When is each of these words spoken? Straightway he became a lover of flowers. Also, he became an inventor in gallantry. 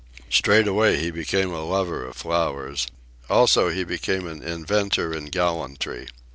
Straightway 0.31 0.97
he 0.97 1.11
became 1.11 1.53
a 1.53 1.63
lover 1.63 2.03
of 2.07 2.15
flowers. 2.15 2.87
Also, 3.29 3.69
he 3.69 3.83
became 3.83 4.25
an 4.25 4.41
inventor 4.41 5.13
in 5.13 5.25
gallantry. 5.25 6.07